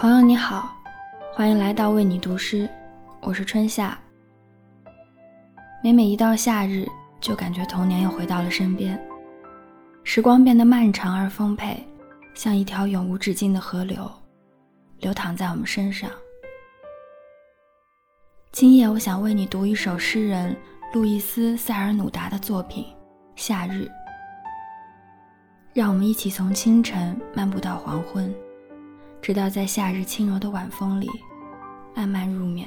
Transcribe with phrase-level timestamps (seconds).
[0.00, 0.76] 朋友你好，
[1.32, 2.70] 欢迎来到为你读诗，
[3.20, 3.98] 我是春夏。
[5.82, 6.86] 每每一到夏日，
[7.20, 8.96] 就感觉童年又回到了身边，
[10.04, 11.84] 时光变得漫长而丰沛，
[12.32, 14.08] 像一条永无止境的河流，
[15.00, 16.08] 流淌在我们身上。
[18.52, 20.56] 今夜，我想为你读一首诗人
[20.94, 22.84] 路易斯·塞尔努达的作品
[23.34, 23.82] 《夏日》，
[25.74, 28.32] 让我们一起从清晨漫步到黄昏。
[29.20, 31.06] 直到在夏日轻柔的晚风里，
[31.94, 32.66] 慢慢入眠。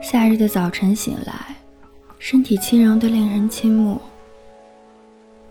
[0.00, 1.54] 夏日的早晨醒来，
[2.18, 4.00] 身体轻柔的令人倾慕。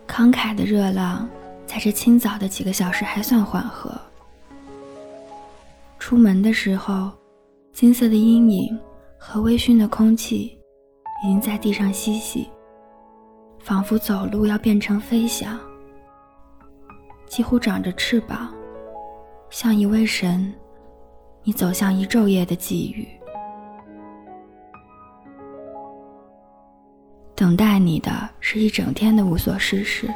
[0.08, 1.28] 慷慨的热浪，
[1.66, 3.92] 在这清早的几个小时还算缓和。
[5.98, 7.10] 出门的时候。
[7.72, 8.78] 金色的阴影
[9.18, 10.58] 和微醺的空气
[11.24, 12.48] 已经在地上嬉戏，
[13.60, 15.58] 仿佛走路要变成飞翔，
[17.26, 18.52] 几乎长着翅膀，
[19.50, 20.52] 像一位神。
[21.44, 23.08] 你走向一昼夜的际遇，
[27.34, 30.08] 等待你的是一整天的无所事事。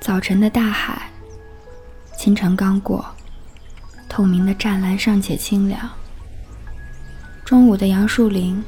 [0.00, 1.08] 早晨的大海，
[2.16, 3.04] 清晨刚过。
[4.20, 5.80] 透明的湛蓝尚且清凉。
[7.42, 8.62] 中午的杨树林，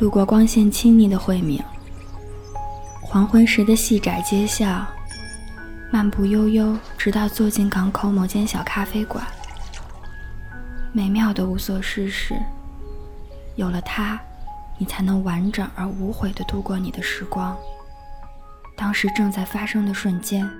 [0.00, 1.62] 路过光线亲昵的晦明。
[3.00, 4.84] 黄昏时的细窄街巷，
[5.92, 9.24] 漫步悠悠，直到坐进港口某间小咖啡馆。
[10.90, 12.34] 美妙的无所事事，
[13.54, 14.18] 有了它，
[14.78, 17.56] 你才能完整而无悔地度过你的时光。
[18.76, 20.50] 当时正在发生的瞬间。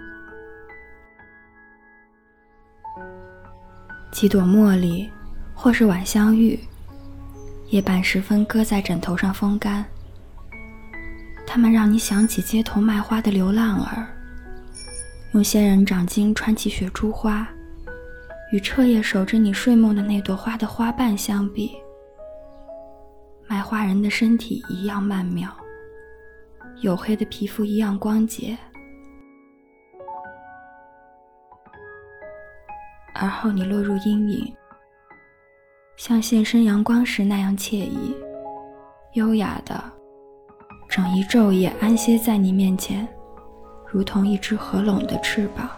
[4.16, 5.10] 几朵茉莉，
[5.52, 6.58] 或是晚香玉，
[7.68, 9.84] 夜半时分搁在枕头上风干。
[11.46, 14.06] 它们让你想起街头卖花的流浪儿，
[15.34, 17.46] 用仙人掌筋穿起雪珠花，
[18.52, 21.72] 与彻夜守着你睡梦的那朵花的花瓣相比，
[23.46, 25.54] 卖花人的身体一样曼妙，
[26.80, 28.56] 黝黑的皮肤一样光洁。
[33.18, 34.54] 而后你落入阴影，
[35.96, 38.14] 像现身阳光时那样惬意、
[39.14, 39.82] 优雅的，
[40.88, 43.06] 整一昼夜安歇在你面前，
[43.90, 45.68] 如同一只合拢的翅膀。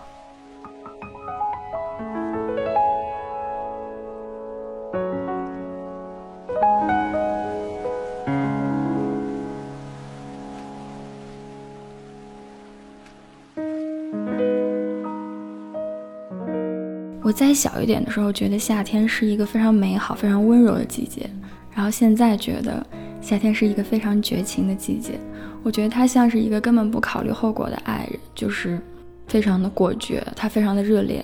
[17.29, 21.29] 我再小一点的时候，觉得夏天是一个非常美好、非常温柔的季节。
[21.75, 22.83] 然后现在觉得
[23.21, 25.21] 夏天是一个非常绝情的季节。
[25.63, 28.81] 我觉得他像是一个根本不考虑后果的爱人，就是
[29.27, 31.23] 非常的果决，他非常的热烈。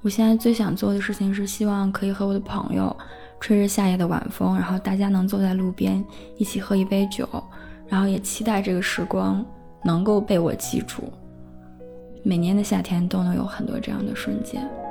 [0.00, 2.96] 我现在最想做的事情是，希望可以和我的朋友
[3.38, 6.02] 吹着夏夜的晚风，然后大家能坐在路边
[6.38, 7.28] 一起喝一杯酒，
[7.86, 9.44] 然后也期待这个时光
[9.84, 11.02] 能够被我记住。
[12.24, 14.81] 每年的夏天都能有很多这样的瞬间。